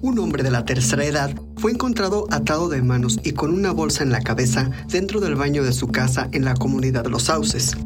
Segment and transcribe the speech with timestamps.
[0.00, 4.02] Un hombre de la tercera edad fue encontrado atado de manos y con una bolsa
[4.02, 7.76] en la cabeza dentro del baño de su casa en la comunidad de Los Sauces.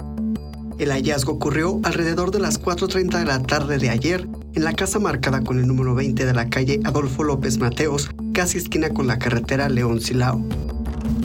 [0.79, 4.99] El hallazgo ocurrió alrededor de las 4.30 de la tarde de ayer en la casa
[4.99, 9.19] marcada con el número 20 de la calle Adolfo López Mateos, casi esquina con la
[9.19, 10.43] carretera León Silao.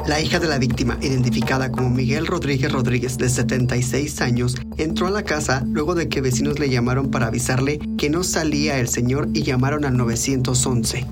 [0.08, 5.12] La hija de la víctima, identificada como Miguel Rodríguez Rodríguez, de 76 años, entró a
[5.12, 9.30] la casa luego de que vecinos le llamaron para avisarle que no salía el señor
[9.34, 11.06] y llamaron al 911.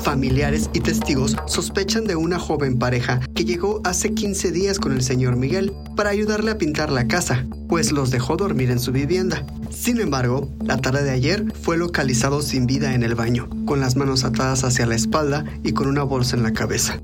[0.00, 5.02] Familiares y testigos sospechan de una joven pareja que llegó hace 15 días con el
[5.02, 9.46] señor Miguel para ayudarle a pintar la casa, pues los dejó dormir en su vivienda.
[9.70, 13.94] Sin embargo, la tarde de ayer fue localizado sin vida en el baño, con las
[13.94, 17.00] manos atadas hacia la espalda y con una bolsa en la cabeza.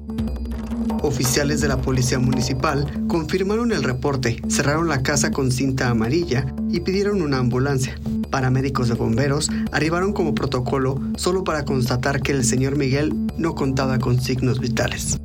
[1.09, 6.81] Oficiales de la Policía Municipal confirmaron el reporte, cerraron la casa con cinta amarilla y
[6.81, 7.98] pidieron una ambulancia.
[8.31, 13.98] Paramédicos de bomberos arribaron como protocolo solo para constatar que el señor Miguel no contaba
[13.98, 15.19] con signos vitales.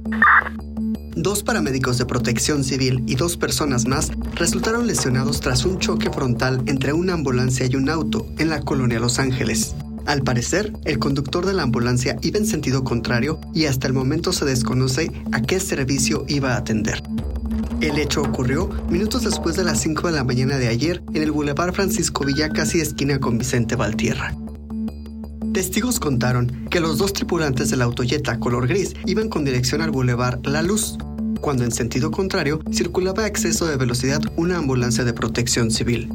[1.17, 6.63] Dos paramédicos de protección civil y dos personas más resultaron lesionados tras un choque frontal
[6.65, 9.75] entre una ambulancia y un auto en la colonia Los Ángeles.
[10.05, 14.33] Al parecer, el conductor de la ambulancia iba en sentido contrario y hasta el momento
[14.33, 17.01] se desconoce a qué servicio iba a atender.
[17.79, 21.31] El hecho ocurrió minutos después de las 5 de la mañana de ayer en el
[21.31, 24.35] Boulevard Francisco Villa, casi esquina con Vicente Valtierra.
[25.53, 30.45] Testigos contaron que los dos tripulantes del autoyeta color gris iban con dirección al Boulevard
[30.47, 30.97] La Luz,
[31.41, 36.09] cuando en sentido contrario circulaba a exceso de velocidad una ambulancia de protección civil.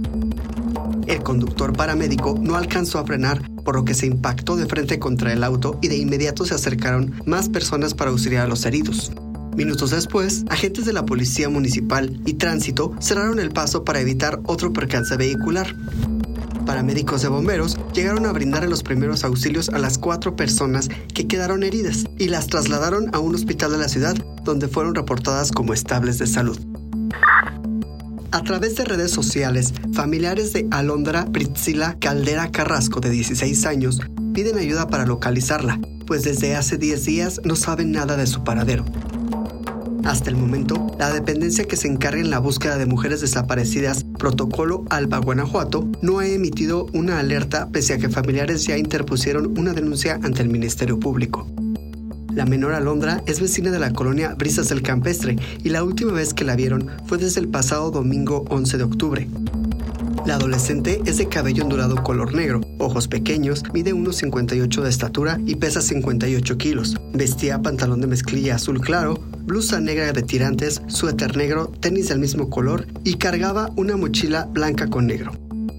[1.07, 5.31] El conductor paramédico no alcanzó a frenar por lo que se impactó de frente contra
[5.31, 9.13] el auto y de inmediato se acercaron más personas para auxiliar a los heridos.
[9.59, 14.73] Minutos después, agentes de la Policía Municipal y Tránsito cerraron el paso para evitar otro
[14.73, 15.77] percance vehicular.
[16.65, 21.63] Paramédicos de bomberos llegaron a brindar los primeros auxilios a las cuatro personas que quedaron
[21.63, 26.17] heridas y las trasladaron a un hospital de la ciudad donde fueron reportadas como estables
[26.17, 26.59] de salud.
[28.31, 34.01] A través de redes sociales, familiares de Alondra Priscila Caldera Carrasco, de 16 años,
[34.35, 38.85] piden ayuda para localizarla, pues desde hace 10 días no saben nada de su paradero.
[40.05, 44.85] Hasta el momento, la dependencia que se encarga en la búsqueda de mujeres desaparecidas, Protocolo
[44.91, 50.21] Alba Guanajuato, no ha emitido una alerta pese a que familiares ya interpusieron una denuncia
[50.23, 51.47] ante el Ministerio Público.
[52.39, 55.35] La menor Alondra es vecina de la colonia Brisas del Campestre
[55.65, 59.29] y la última vez que la vieron fue desde el pasado domingo 11 de octubre.
[60.25, 65.57] La adolescente es de cabello ondulado color negro, ojos pequeños, mide 1,58 de estatura y
[65.57, 66.97] pesa 58 kilos.
[67.13, 72.51] Vestía pantalón de mezclilla azul claro, blusa negra de tirantes, suéter negro, tenis del mismo
[72.51, 75.33] color y cargaba una mochila blanca con negro.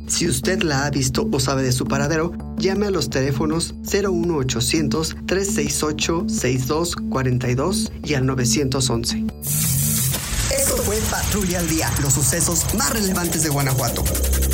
[0.09, 5.15] Si usted la ha visto o sabe de su paradero, llame a los teléfonos 01800
[5.27, 9.25] 368 6242 y al 911.
[9.43, 14.03] Esto fue Patrulla al Día, los sucesos más relevantes de Guanajuato.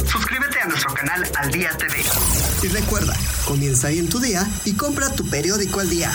[0.06, 1.96] Suscríbete a nuestro canal Al Día TV.
[2.62, 3.16] Y recuerda,
[3.48, 6.12] comienza ahí en tu día y compra tu periódico al día.